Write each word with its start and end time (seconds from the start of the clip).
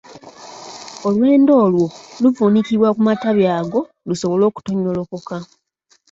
Olwendo 1.07 1.53
olwo 1.65 1.85
luvuunikibwa 2.21 2.89
ku 2.95 3.01
matabi 3.07 3.43
ago 3.57 3.79
lusobole 4.07 4.43
okutonnyolokoka. 4.47 5.35